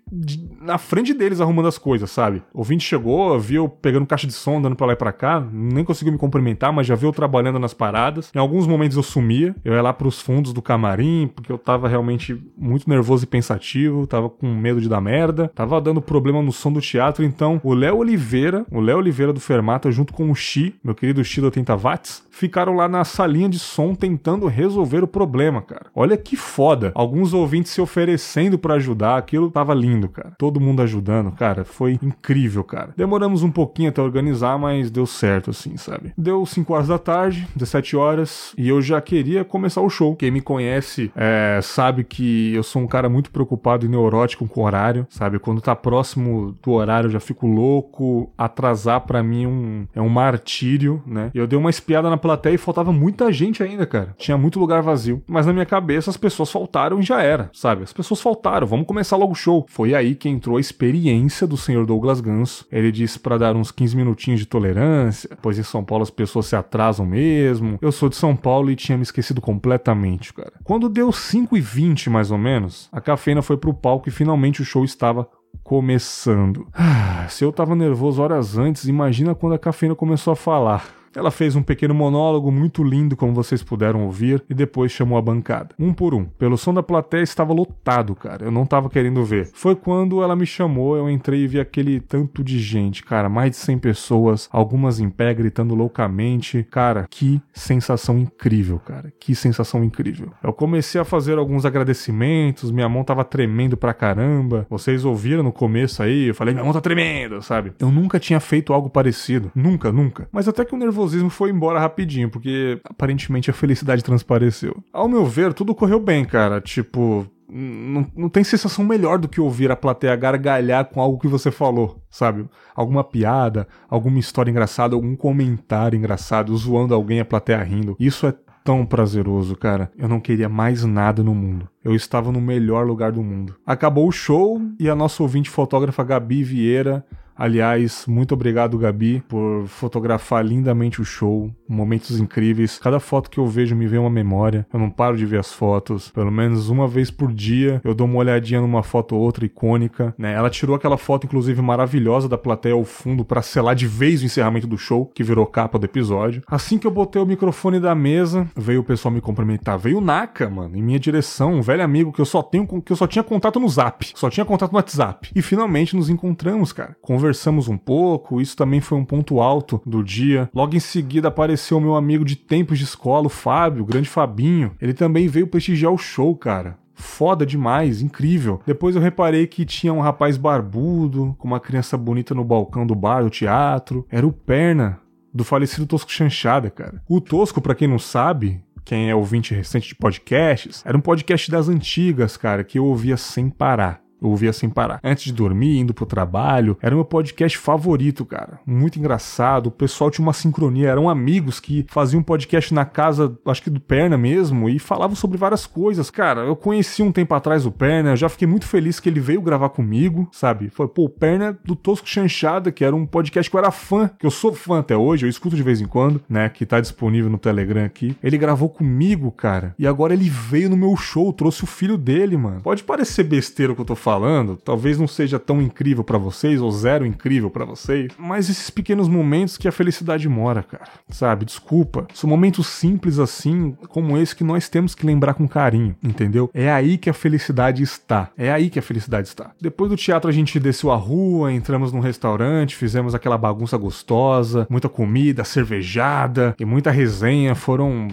[0.61, 2.43] na frente deles arrumando as coisas, sabe?
[2.53, 5.85] O ouvinte chegou, viu pegando caixa de som, andando pra lá e pra cá, nem
[5.85, 8.31] conseguiu me cumprimentar, mas já viu trabalhando nas paradas.
[8.35, 11.89] Em alguns momentos eu sumia, eu ia lá pros fundos do camarim, porque eu tava
[11.89, 16.53] realmente muito nervoso e pensativo, tava com medo de dar merda, tava dando problema no
[16.53, 20.35] som do teatro, então o Léo Oliveira, o Léo Oliveira do Fermata, junto com o
[20.35, 25.03] Xi, meu querido Xi do 80 watts, ficaram lá na salinha de som tentando resolver
[25.03, 25.87] o problema, cara.
[25.95, 26.93] Olha que foda.
[26.95, 30.33] Alguns ouvintes se oferecendo para ajudar, aquilo tava lindo, cara.
[30.39, 32.91] Todo mundo ajudando, cara, foi incrível, cara.
[32.97, 36.13] Demoramos um pouquinho até organizar, mas deu certo assim, sabe?
[36.17, 40.15] Deu 5 horas da tarde, 17 horas, e eu já queria começar o show.
[40.15, 44.63] Quem me conhece é, sabe que eu sou um cara muito preocupado e neurótico com
[44.63, 45.39] horário horário, sabe?
[45.39, 48.33] Quando tá próximo do horário eu já fico louco.
[48.39, 51.31] Atrasar para mim é um, é um martírio, né?
[51.35, 54.15] Eu dei uma espiada na plateia e faltava muita gente ainda, cara.
[54.17, 55.23] Tinha muito lugar vazio.
[55.27, 57.83] Mas na minha cabeça as pessoas faltaram e já era, sabe?
[57.83, 59.67] As pessoas faltaram, vamos começar logo o show.
[59.69, 62.67] Foi aí que entrou a experiência do senhor Douglas Ganso.
[62.71, 66.47] Ele disse para dar uns 15 minutinhos de tolerância, pois em São Paulo as pessoas
[66.47, 67.79] se atrasam mesmo.
[67.83, 70.53] Eu sou de São Paulo e tinha me esquecido completamente, cara.
[70.63, 74.63] Quando deu 5 e 20 mais ou menos, a cafeína foi pro palco e finalmente
[74.63, 75.29] o show estava
[75.63, 76.69] começando.
[76.73, 80.98] Ah, se eu tava nervoso horas antes, imagina quando a cafeína começou a falar.
[81.15, 85.23] Ela fez um pequeno monólogo muito lindo, como vocês puderam ouvir, e depois chamou a
[85.23, 85.75] bancada.
[85.79, 86.25] Um por um.
[86.25, 88.45] Pelo som da plateia estava lotado, cara.
[88.45, 89.51] Eu não tava querendo ver.
[89.53, 93.29] Foi quando ela me chamou, eu entrei e vi aquele tanto de gente, cara.
[93.29, 96.67] Mais de 100 pessoas, algumas em pé gritando loucamente.
[96.71, 99.13] Cara, que sensação incrível, cara.
[99.19, 100.31] Que sensação incrível.
[100.43, 104.67] Eu comecei a fazer alguns agradecimentos, minha mão tava tremendo pra caramba.
[104.69, 107.73] Vocês ouviram no começo aí, eu falei, minha mão tá tremendo, sabe?
[107.79, 109.51] Eu nunca tinha feito algo parecido.
[109.55, 110.29] Nunca, nunca.
[110.33, 114.77] Mas até que o nervoso nervosismo foi embora rapidinho, porque aparentemente a felicidade transpareceu.
[114.93, 116.61] Ao meu ver, tudo correu bem, cara.
[116.61, 121.29] Tipo, não, não tem sensação melhor do que ouvir a plateia gargalhar com algo que
[121.29, 122.47] você falou, sabe?
[122.75, 127.97] Alguma piada, alguma história engraçada, algum comentário engraçado, zoando alguém, a plateia rindo.
[127.99, 128.35] Isso é
[128.65, 129.91] tão prazeroso, cara.
[129.97, 131.69] Eu não queria mais nada no mundo.
[131.83, 133.57] Eu estava no melhor lugar do mundo.
[133.65, 137.05] Acabou o show e a nossa ouvinte fotógrafa Gabi Vieira
[137.39, 142.81] Aliás, muito obrigado, Gabi, por fotografar lindamente o show, momentos incríveis.
[142.81, 144.67] Cada foto que eu vejo me vem uma memória.
[144.73, 146.11] Eu não paro de ver as fotos.
[146.11, 150.13] Pelo menos uma vez por dia eu dou uma olhadinha numa foto ou outra icônica,
[150.19, 150.35] né?
[150.35, 154.25] Ela tirou aquela foto, inclusive, maravilhosa da plateia ao fundo para selar de vez o
[154.25, 156.43] encerramento do show, que virou capa do episódio.
[156.45, 159.79] Assim que eu botei o microfone da mesa, veio o pessoal me cumprimentar.
[159.79, 162.93] Veio o Naka, mano, em minha direção, um velho amigo que eu só tenho que
[162.93, 165.31] eu só tinha contato no Zap, só tinha contato no WhatsApp.
[165.37, 166.97] E finalmente nos encontramos, cara.
[167.01, 167.28] Conversamos
[167.69, 170.49] um pouco, isso também foi um ponto alto do dia.
[170.55, 174.73] Logo em seguida apareceu meu amigo de tempos de escola, o Fábio, o grande Fabinho.
[174.81, 178.61] Ele também veio prestigiar o show, cara foda demais, incrível.
[178.67, 182.95] Depois eu reparei que tinha um rapaz barbudo, com uma criança bonita no balcão do
[182.95, 184.05] bar do teatro.
[184.11, 185.01] Era o Perna,
[185.33, 187.03] do falecido Tosco Chanchada, cara.
[187.09, 191.51] O Tosco, para quem não sabe, quem é ouvinte recente de podcasts, era um podcast
[191.51, 194.01] das antigas, cara, que eu ouvia sem parar.
[194.21, 195.01] Eu ouvia sem parar.
[195.03, 196.77] Antes de dormir, indo pro trabalho.
[196.83, 198.61] Era meu podcast favorito, cara.
[198.67, 199.69] Muito engraçado.
[199.69, 200.89] O pessoal tinha uma sincronia.
[200.89, 205.39] Eram amigos que faziam podcast na casa, acho que do Perna mesmo, e falavam sobre
[205.39, 206.11] várias coisas.
[206.11, 208.17] Cara, eu conheci um tempo atrás o Perna.
[208.17, 210.69] Já fiquei muito feliz que ele veio gravar comigo, sabe?
[210.71, 214.11] Foi, pô, o Perna do Tosco Chanchada, que era um podcast que eu era fã,
[214.19, 216.49] que eu sou fã até hoje, eu escuto de vez em quando, né?
[216.49, 218.17] Que tá disponível no Telegram aqui.
[218.23, 219.75] Ele gravou comigo, cara.
[219.79, 222.61] E agora ele veio no meu show, trouxe o filho dele, mano.
[222.63, 226.17] Pode parecer besteira o que eu tô falando falando, talvez não seja tão incrível para
[226.17, 230.89] vocês ou zero incrível para vocês, mas esses pequenos momentos que a felicidade mora, cara.
[231.11, 231.45] Sabe?
[231.45, 232.09] Desculpa.
[232.15, 236.49] São momentos simples assim, como esse que nós temos que lembrar com carinho, entendeu?
[236.55, 238.31] É aí que a felicidade está.
[238.39, 239.51] É aí que a felicidade está.
[239.61, 244.67] Depois do teatro a gente desceu a rua, entramos num restaurante, fizemos aquela bagunça gostosa,
[244.71, 247.55] muita comida, cervejada e muita resenha.
[247.55, 248.09] Foram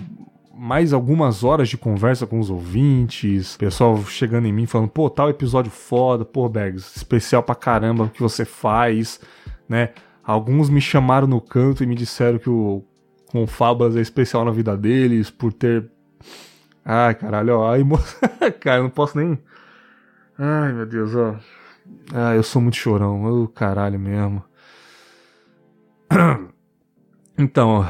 [0.56, 5.30] mais algumas horas de conversa com os ouvintes, pessoal chegando em mim falando, pô, tal
[5.30, 9.20] episódio foda, pô, Bergs, especial pra caramba o que você faz,
[9.68, 9.90] né?
[10.24, 12.84] Alguns me chamaram no canto e me disseram que o
[13.28, 15.92] Confabas é especial na vida deles por ter.
[16.84, 18.18] Ai, caralho, ó, moça.
[18.62, 19.38] cara, eu não posso nem.
[20.40, 21.36] Ai, meu Deus, ó.
[22.14, 24.44] Ah, eu sou muito chorão, eu caralho mesmo.
[27.38, 27.86] Então,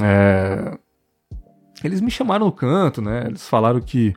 [0.00, 0.78] é,
[1.82, 3.24] eles me chamaram no canto, né?
[3.26, 4.14] Eles falaram que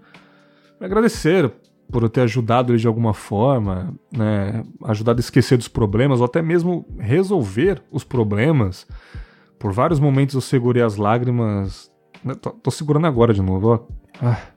[0.79, 1.51] me agradeceram
[1.91, 4.63] por eu ter ajudado eles de alguma forma, né?
[4.83, 8.87] Ajudado a esquecer dos problemas ou até mesmo resolver os problemas.
[9.59, 11.91] Por vários momentos eu segurei as lágrimas.
[12.23, 12.35] Né?
[12.35, 13.79] Tô, tô segurando agora de novo, ó.
[14.21, 14.52] Ah.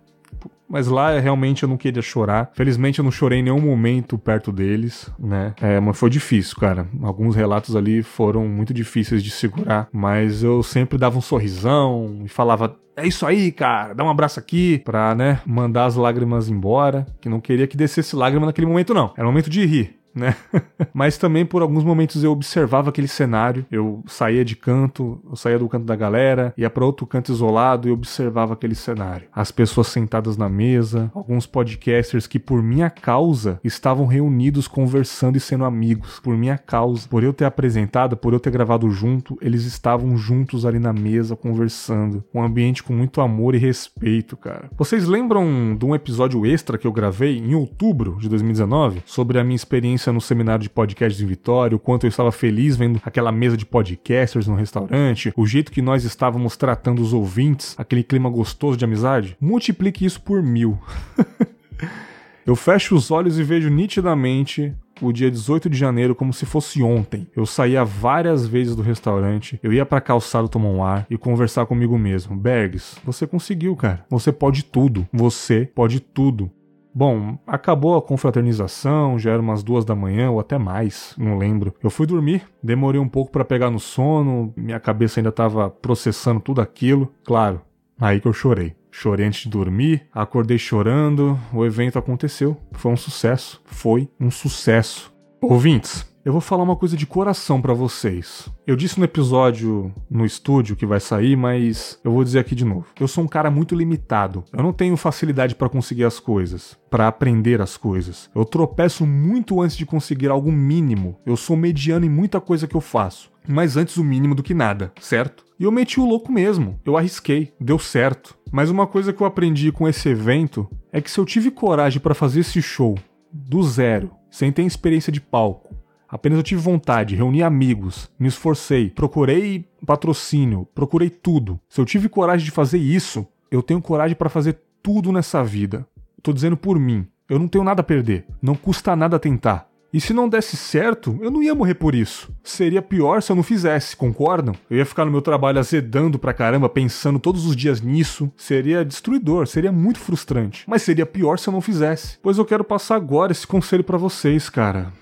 [0.69, 2.51] Mas lá realmente eu não queria chorar.
[2.55, 5.55] Felizmente eu não chorei em nenhum momento perto deles, né?
[5.61, 6.89] É, mas foi difícil, cara.
[7.03, 9.89] Alguns relatos ali foram muito difíceis de segurar.
[9.93, 14.41] Mas eu sempre dava um sorrisão e falava: é isso aí, cara, dá um abraço
[14.41, 18.95] aqui pra, né, mandar as lágrimas embora, que não queria que descesse lágrima naquele momento
[18.95, 19.13] não.
[19.17, 20.35] Era momento de rir né?
[20.93, 25.59] Mas também por alguns momentos eu observava aquele cenário, eu saía de canto, eu saía
[25.59, 29.29] do canto da galera, ia para outro canto isolado e observava aquele cenário.
[29.33, 35.41] As pessoas sentadas na mesa, alguns podcasters que por minha causa estavam reunidos conversando e
[35.41, 39.65] sendo amigos, por minha causa, por eu ter apresentado, por eu ter gravado junto, eles
[39.65, 44.71] estavam juntos ali na mesa conversando, um ambiente com muito amor e respeito, cara.
[44.77, 49.45] Vocês lembram de um episódio extra que eu gravei em outubro de 2019 sobre a
[49.45, 53.01] minha experiência experiência no seminário de podcasts em Vitória, o quanto eu estava feliz vendo
[53.05, 58.03] aquela mesa de podcasters no restaurante, o jeito que nós estávamos tratando os ouvintes, aquele
[58.03, 59.37] clima gostoso de amizade.
[59.41, 60.79] Multiplique isso por mil.
[62.47, 66.83] eu fecho os olhos e vejo nitidamente o dia 18 de janeiro como se fosse
[66.83, 67.27] ontem.
[67.37, 71.67] Eu saía várias vezes do restaurante, eu ia pra calçada tomar um ar e conversar
[71.67, 72.37] comigo mesmo.
[72.37, 74.05] Bergs, você conseguiu, cara.
[74.09, 75.07] Você pode tudo.
[75.13, 76.51] Você pode tudo.
[76.99, 81.75] Bom, acabou a confraternização, já era umas duas da manhã ou até mais, não lembro.
[81.83, 86.41] Eu fui dormir, demorei um pouco para pegar no sono, minha cabeça ainda estava processando
[86.41, 87.13] tudo aquilo.
[87.23, 87.61] Claro,
[88.01, 88.75] aí que eu chorei.
[88.91, 92.57] Chorei antes de dormir, acordei chorando, o evento aconteceu.
[92.73, 93.61] Foi um sucesso.
[93.67, 95.13] Foi um sucesso.
[95.43, 98.49] Ouvintes, eu vou falar uma coisa de coração para vocês.
[98.67, 102.65] Eu disse no episódio no estúdio que vai sair, mas eu vou dizer aqui de
[102.65, 102.87] novo.
[102.99, 104.43] Eu sou um cara muito limitado.
[104.53, 108.29] Eu não tenho facilidade para conseguir as coisas, para aprender as coisas.
[108.35, 111.17] Eu tropeço muito antes de conseguir algo mínimo.
[111.25, 114.53] Eu sou mediano em muita coisa que eu faço, mas antes o mínimo do que
[114.53, 115.45] nada, certo?
[115.61, 116.81] E eu meti o louco mesmo.
[116.85, 118.37] Eu arrisquei, deu certo.
[118.51, 122.01] Mas uma coisa que eu aprendi com esse evento é que se eu tive coragem
[122.01, 122.99] para fazer esse show
[123.33, 125.76] do zero, sem ter experiência de palco,
[126.09, 131.61] Apenas eu tive vontade, reuni amigos, me esforcei, procurei patrocínio, procurei tudo.
[131.69, 135.87] Se eu tive coragem de fazer isso, eu tenho coragem para fazer tudo nessa vida.
[136.23, 137.07] Tô dizendo por mim.
[137.29, 138.25] Eu não tenho nada a perder.
[138.41, 139.69] Não custa nada tentar.
[139.93, 142.31] E se não desse certo, eu não ia morrer por isso.
[142.43, 144.55] Seria pior se eu não fizesse, concordam?
[144.69, 148.31] Eu ia ficar no meu trabalho azedando pra caramba, pensando todos os dias nisso.
[148.37, 150.65] Seria destruidor, seria muito frustrante.
[150.67, 152.19] Mas seria pior se eu não fizesse.
[152.23, 154.93] Pois eu quero passar agora esse conselho para vocês, cara.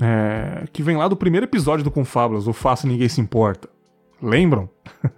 [0.00, 3.68] É, que vem lá do primeiro episódio do Confábulas, o Faça Ninguém Se Importa.
[4.22, 4.68] Lembram?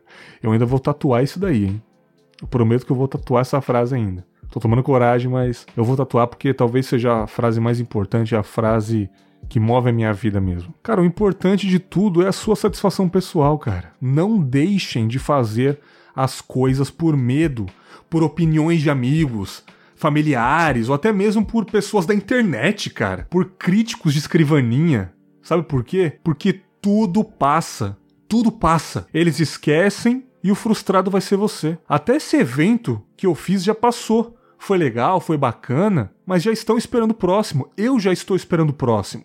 [0.42, 1.82] eu ainda vou tatuar isso daí, hein?
[2.40, 4.24] Eu prometo que eu vou tatuar essa frase ainda.
[4.50, 8.42] Tô tomando coragem, mas eu vou tatuar porque talvez seja a frase mais importante, a
[8.42, 9.08] frase
[9.48, 10.74] que move a minha vida mesmo.
[10.82, 13.92] Cara, o importante de tudo é a sua satisfação pessoal, cara.
[14.00, 15.78] Não deixem de fazer
[16.14, 17.66] as coisas por medo,
[18.08, 19.64] por opiniões de amigos,
[20.00, 25.12] familiares ou até mesmo por pessoas da internet, cara, por críticos de escrivaninha.
[25.42, 26.18] Sabe por quê?
[26.24, 27.96] Porque tudo passa.
[28.26, 29.06] Tudo passa.
[29.12, 31.78] Eles esquecem e o frustrado vai ser você.
[31.88, 36.76] Até esse evento que eu fiz já passou foi legal, foi bacana, mas já estão
[36.76, 37.70] esperando o próximo.
[37.76, 39.24] Eu já estou esperando o próximo.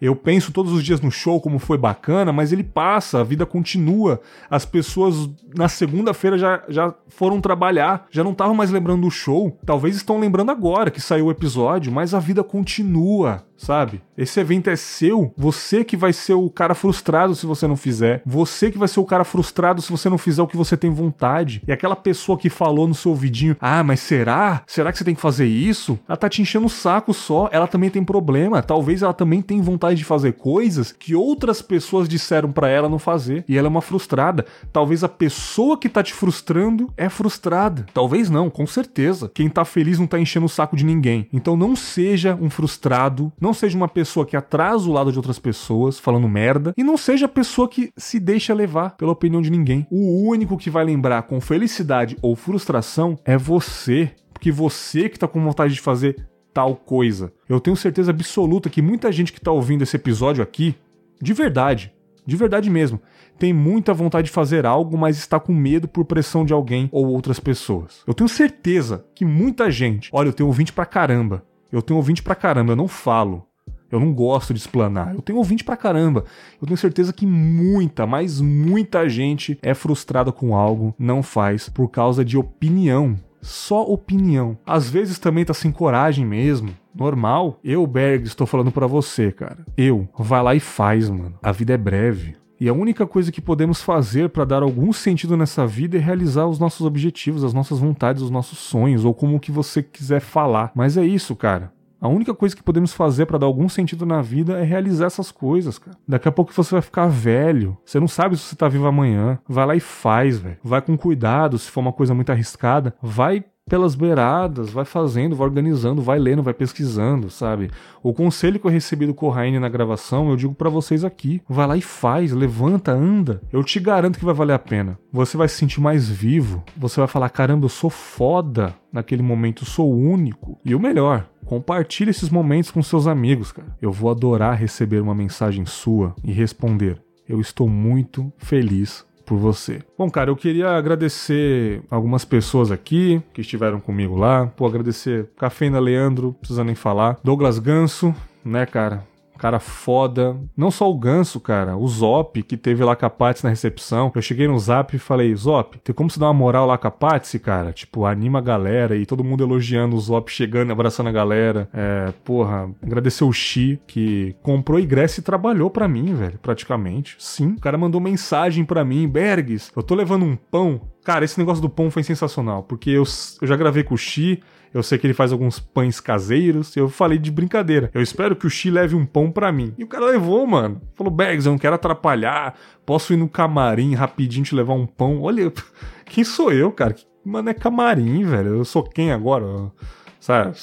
[0.00, 3.44] Eu penso todos os dias no show como foi bacana, mas ele passa, a vida
[3.44, 4.20] continua.
[4.48, 9.58] As pessoas na segunda-feira já, já foram trabalhar, já não estavam mais lembrando do show.
[9.66, 14.00] Talvez estão lembrando agora que saiu o episódio, mas a vida continua sabe?
[14.16, 18.22] Esse evento é seu, você que vai ser o cara frustrado se você não fizer,
[18.24, 20.90] você que vai ser o cara frustrado se você não fizer o que você tem
[20.90, 21.62] vontade.
[21.66, 24.62] E aquela pessoa que falou no seu ouvidinho: "Ah, mas será?
[24.66, 27.66] Será que você tem que fazer isso?" Ela tá te enchendo o saco só, ela
[27.66, 32.50] também tem problema, talvez ela também tenha vontade de fazer coisas que outras pessoas disseram
[32.50, 34.46] para ela não fazer, e ela é uma frustrada.
[34.72, 37.86] Talvez a pessoa que tá te frustrando é frustrada.
[37.92, 39.30] Talvez não, com certeza.
[39.32, 41.28] Quem tá feliz não tá enchendo o saco de ninguém.
[41.32, 45.18] Então não seja um frustrado, não não seja uma pessoa que atrasa o lado de
[45.18, 49.42] outras pessoas falando merda e não seja a pessoa que se deixa levar pela opinião
[49.42, 49.88] de ninguém.
[49.90, 55.26] O único que vai lembrar com felicidade ou frustração é você, porque você que tá
[55.26, 57.32] com vontade de fazer tal coisa.
[57.48, 60.76] Eu tenho certeza absoluta que muita gente que tá ouvindo esse episódio aqui,
[61.20, 61.92] de verdade,
[62.24, 63.00] de verdade mesmo,
[63.36, 67.08] tem muita vontade de fazer algo, mas está com medo por pressão de alguém ou
[67.08, 68.04] outras pessoas.
[68.06, 72.22] Eu tenho certeza que muita gente, olha, eu tenho ouvinte pra caramba, eu tenho ouvinte
[72.22, 73.46] pra caramba, eu não falo.
[73.90, 75.14] Eu não gosto de explanar.
[75.14, 76.24] Eu tenho ouvinte pra caramba.
[76.60, 81.88] Eu tenho certeza que muita, mas muita gente é frustrada com algo, não faz por
[81.88, 83.16] causa de opinião.
[83.42, 84.56] Só opinião.
[84.66, 86.70] Às vezes também tá sem coragem mesmo.
[86.94, 87.58] Normal.
[87.64, 89.58] Eu, Berg, estou falando para você, cara.
[89.76, 91.34] Eu, vai lá e faz, mano.
[91.42, 92.36] A vida é breve.
[92.60, 96.46] E a única coisa que podemos fazer para dar algum sentido nessa vida é realizar
[96.46, 100.70] os nossos objetivos, as nossas vontades, os nossos sonhos, ou como que você quiser falar.
[100.74, 101.72] Mas é isso, cara.
[101.98, 105.30] A única coisa que podemos fazer para dar algum sentido na vida é realizar essas
[105.30, 105.96] coisas, cara.
[106.06, 107.78] Daqui a pouco você vai ficar velho.
[107.84, 109.38] Você não sabe se você tá vivo amanhã.
[109.48, 110.58] Vai lá e faz, velho.
[110.62, 112.94] Vai com cuidado, se for uma coisa muito arriscada.
[113.02, 117.70] Vai pelas beiradas, vai fazendo, vai organizando, vai lendo, vai pesquisando, sabe?
[118.02, 121.40] O conselho que eu recebi do Corraine na gravação, eu digo para vocês aqui.
[121.48, 123.40] Vai lá e faz, levanta, anda.
[123.52, 124.98] Eu te garanto que vai valer a pena.
[125.12, 126.64] Você vai se sentir mais vivo.
[126.76, 130.58] Você vai falar: caramba, eu sou foda naquele momento, sou único.
[130.64, 133.76] E o melhor, compartilhe esses momentos com seus amigos, cara.
[133.80, 137.00] Eu vou adorar receber uma mensagem sua e responder.
[137.28, 139.80] Eu estou muito feliz por você.
[139.96, 144.48] Bom, cara, eu queria agradecer algumas pessoas aqui que estiveram comigo lá.
[144.48, 147.16] Pô, agradecer Cafeina Leandro, precisa nem falar.
[147.22, 148.12] Douglas Ganso,
[148.44, 149.04] né, cara?
[149.40, 150.36] Cara foda.
[150.56, 154.12] Não só o Ganso, cara, o Zop, que teve lá Capates na recepção.
[154.14, 157.40] Eu cheguei no Zap e falei, Zop, tem como se dar uma moral lá Capates,
[157.40, 157.72] cara?
[157.72, 161.68] Tipo, anima a galera e todo mundo elogiando o Zop, chegando, abraçando a galera.
[161.72, 167.16] É, porra, agradecer o Xi, que comprou ingresso e trabalhou para mim, velho, praticamente.
[167.18, 170.82] Sim, o cara mandou mensagem para mim, Bergs, eu tô levando um pão.
[171.02, 173.04] Cara, esse negócio do pão foi sensacional, porque eu,
[173.40, 176.76] eu já gravei com o Xi, eu sei que ele faz alguns pães caseiros.
[176.76, 177.90] Eu falei de brincadeira.
[177.92, 179.74] Eu espero que o Xi leve um pão para mim.
[179.76, 180.80] E o cara levou, mano.
[180.94, 182.54] Falou, Bags, eu não quero atrapalhar.
[182.86, 185.22] Posso ir no camarim rapidinho te levar um pão?
[185.22, 185.52] Olha,
[186.06, 186.94] quem sou eu, cara?
[187.24, 188.56] Mano, é camarim, velho.
[188.56, 189.72] Eu sou quem agora?
[190.20, 190.56] Sabe?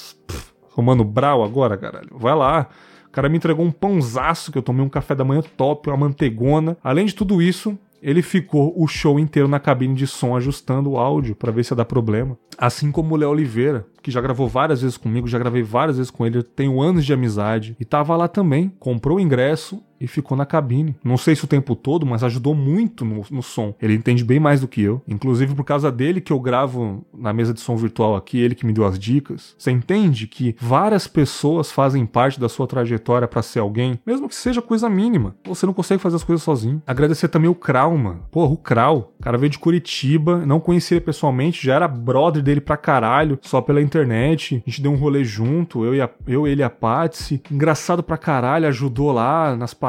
[0.70, 2.08] Romano Brau agora, caralho.
[2.12, 2.68] Vai lá.
[3.06, 5.96] O cara me entregou um pãozaço que eu tomei um café da manhã top, uma
[5.96, 6.76] mantegona.
[6.82, 10.98] Além de tudo isso, ele ficou o show inteiro na cabine de som ajustando o
[10.98, 12.38] áudio para ver se ia dar problema.
[12.56, 16.10] Assim como o Léo Oliveira, que já gravou várias vezes comigo, já gravei várias vezes
[16.10, 20.36] com ele, tenho anos de amizade e tava lá também, comprou o ingresso e ficou
[20.36, 20.96] na cabine.
[21.02, 23.74] Não sei se o tempo todo, mas ajudou muito no, no, som.
[23.80, 25.02] Ele entende bem mais do que eu.
[25.06, 28.66] Inclusive por causa dele que eu gravo na mesa de som virtual aqui, ele que
[28.66, 29.54] me deu as dicas.
[29.58, 34.34] Você entende que várias pessoas fazem parte da sua trajetória para ser alguém, mesmo que
[34.34, 35.34] seja coisa mínima.
[35.44, 36.82] Você não consegue fazer as coisas sozinho.
[36.86, 38.24] Agradecer também o Krau, mano.
[38.30, 39.14] Porra, o Krau.
[39.18, 43.38] O cara veio de Curitiba, não conhecia ele pessoalmente, já era brother dele pra caralho,
[43.42, 44.62] só pela internet.
[44.66, 47.42] A gente deu um rolê junto, eu e a, eu, ele e a Patsy.
[47.50, 49.87] Engraçado pra caralho, ajudou lá nas paradas,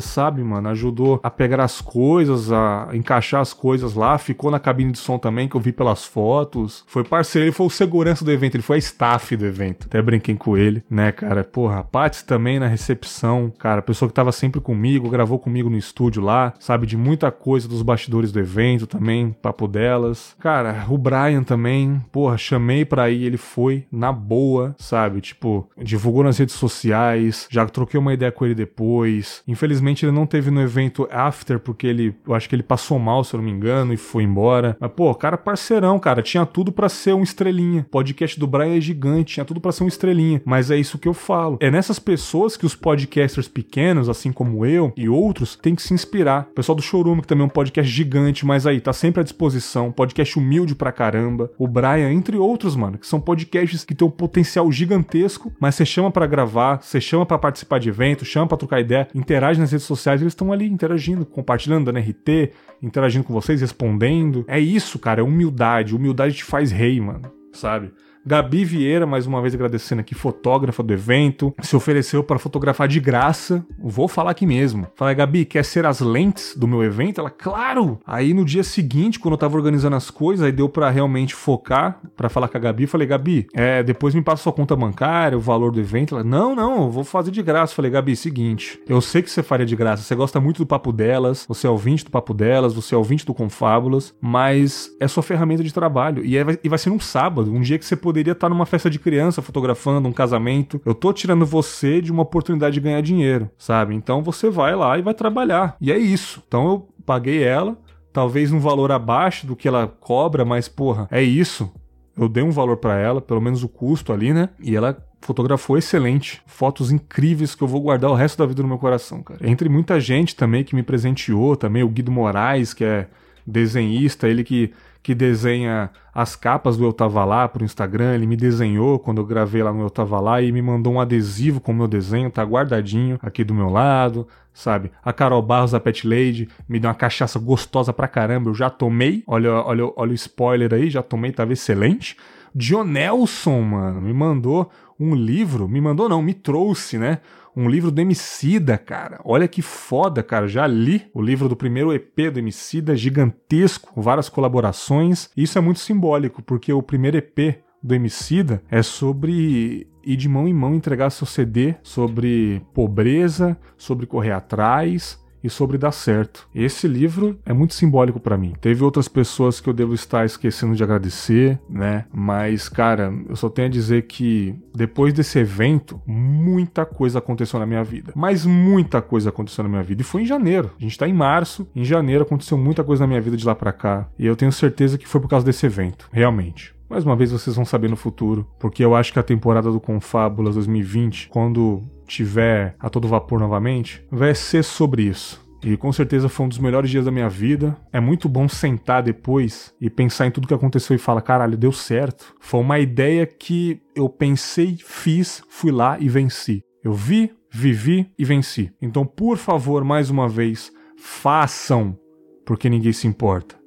[0.00, 0.68] sabe, mano?
[0.68, 4.18] Ajudou a pegar as coisas, a encaixar as coisas lá.
[4.18, 6.84] Ficou na cabine de som também, que eu vi pelas fotos.
[6.86, 9.86] Foi parceiro, ele foi o segurança do evento, ele foi a staff do evento.
[9.86, 11.44] Até brinquei com ele, né, cara?
[11.44, 15.76] Porra, a Patsy também na recepção, cara, pessoa que tava sempre comigo, gravou comigo no
[15.76, 20.34] estúdio lá, sabe de muita coisa dos bastidores do evento também, papo delas.
[20.38, 25.20] Cara, o Brian também, porra, chamei pra ir, ele foi na boa, sabe?
[25.20, 29.37] Tipo, divulgou nas redes sociais, já troquei uma ideia com ele depois.
[29.46, 33.24] Infelizmente ele não teve no evento after, porque ele, eu acho que ele passou mal,
[33.24, 34.76] se eu não me engano, e foi embora.
[34.80, 37.86] Mas, pô, cara parceirão, cara, tinha tudo para ser um estrelinha.
[37.90, 40.42] Podcast do Brian é gigante, tinha tudo para ser um estrelinha.
[40.44, 41.58] Mas é isso que eu falo.
[41.60, 45.94] É nessas pessoas que os podcasters pequenos, assim como eu e outros, tem que se
[45.94, 46.48] inspirar.
[46.50, 49.24] O pessoal do Showroom, que também é um podcast gigante, mas aí tá sempre à
[49.24, 49.92] disposição.
[49.92, 51.50] Podcast humilde pra caramba.
[51.58, 55.84] O Brian, entre outros, mano, que são podcasts que tem um potencial gigantesco, mas você
[55.84, 59.70] chama para gravar, você chama para participar de evento, chama para trocar ideia, interage nas
[59.70, 62.50] redes sociais, eles estão ali interagindo, compartilhando, dando RT,
[62.82, 64.42] interagindo com vocês, respondendo.
[64.48, 65.94] É isso, cara, é humildade.
[65.94, 67.92] Humildade te faz rei, mano, sabe?
[68.26, 73.00] Gabi Vieira, mais uma vez agradecendo aqui, fotógrafa do evento, se ofereceu para fotografar de
[73.00, 73.64] graça.
[73.78, 74.86] Vou falar aqui mesmo.
[74.94, 77.20] Falei, Gabi, quer ser as lentes do meu evento?
[77.20, 77.98] Ela, claro!
[78.06, 82.00] Aí no dia seguinte, quando eu tava organizando as coisas, aí deu para realmente focar,
[82.16, 82.86] para falar com a Gabi.
[82.86, 86.14] Falei, Gabi, é, depois me passa sua conta bancária, o valor do evento.
[86.14, 87.74] Ela, não, não, eu vou fazer de graça.
[87.74, 90.92] Falei, Gabi, seguinte, eu sei que você faria de graça, você gosta muito do papo
[90.92, 95.22] delas, você é ouvinte do papo delas, você é ouvinte do Confábulas, mas é sua
[95.22, 96.24] ferramenta de trabalho.
[96.24, 98.66] E, é, e vai ser um sábado, um dia que você poderia poderia estar numa
[98.66, 100.80] festa de criança fotografando um casamento.
[100.84, 103.94] Eu tô tirando você de uma oportunidade de ganhar dinheiro, sabe?
[103.94, 105.76] Então você vai lá e vai trabalhar.
[105.80, 106.42] E é isso.
[106.46, 107.78] Então eu paguei ela,
[108.12, 111.72] talvez um valor abaixo do que ela cobra, mas porra, é isso.
[112.16, 114.48] Eu dei um valor para ela, pelo menos o custo ali, né?
[114.60, 118.68] E ela fotografou excelente, fotos incríveis que eu vou guardar o resto da vida no
[118.68, 119.48] meu coração, cara.
[119.48, 123.06] Entre muita gente também que me presenteou, também o Guido Moraes, que é
[123.46, 128.14] desenhista, ele que que desenha as capas do Eu Tava Lá pro Instagram.
[128.14, 131.00] Ele me desenhou quando eu gravei lá no Eu Tava Lá e me mandou um
[131.00, 134.90] adesivo com o meu desenho, tá guardadinho aqui do meu lado, sabe?
[135.04, 138.50] A Carol Barros, a Pet Lady, me deu uma cachaça gostosa pra caramba.
[138.50, 142.16] Eu já tomei, olha, olha, olha o spoiler aí, já tomei, tava excelente.
[142.54, 147.18] Dionelson, mano, me mandou um livro, me mandou não, me trouxe, né?
[147.56, 149.20] Um livro do Emicida, cara.
[149.24, 150.46] Olha que foda, cara.
[150.46, 155.30] Já li o livro do primeiro EP do Emicida, gigantesco, várias colaborações.
[155.36, 160.48] Isso é muito simbólico, porque o primeiro EP do Emicida é sobre ir de mão
[160.48, 166.48] em mão entregar seu CD, sobre pobreza, sobre correr atrás, e sobre dar certo.
[166.54, 168.54] Esse livro é muito simbólico para mim.
[168.60, 172.04] Teve outras pessoas que eu devo estar esquecendo de agradecer, né?
[172.12, 177.66] Mas, cara, eu só tenho a dizer que depois desse evento, muita coisa aconteceu na
[177.66, 178.12] minha vida.
[178.14, 180.02] Mas muita coisa aconteceu na minha vida.
[180.02, 180.70] E foi em janeiro.
[180.78, 181.68] A gente tá em março.
[181.74, 184.08] Em janeiro aconteceu muita coisa na minha vida de lá para cá.
[184.18, 186.08] E eu tenho certeza que foi por causa desse evento.
[186.12, 186.77] Realmente.
[186.88, 189.78] Mais uma vez vocês vão saber no futuro, porque eu acho que a temporada do
[189.78, 195.46] Confábulas 2020, quando tiver a todo vapor novamente, vai ser sobre isso.
[195.62, 197.76] E com certeza foi um dos melhores dias da minha vida.
[197.92, 201.72] É muito bom sentar depois e pensar em tudo que aconteceu e falar: caralho, deu
[201.72, 202.34] certo.
[202.40, 206.62] Foi uma ideia que eu pensei, fiz, fui lá e venci.
[206.82, 208.72] Eu vi, vivi e venci.
[208.80, 211.98] Então, por favor, mais uma vez, façam,
[212.46, 213.58] porque ninguém se importa.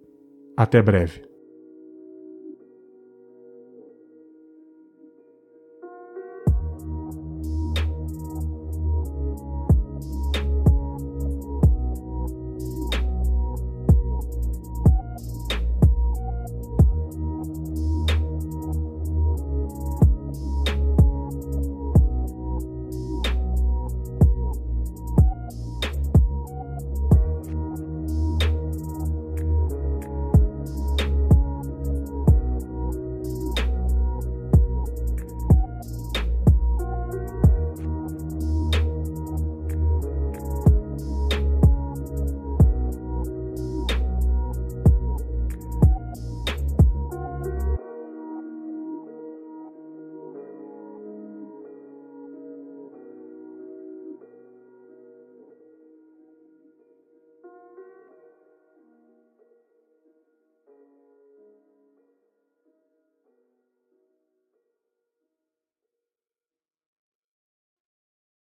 [0.58, 1.31] Até breve.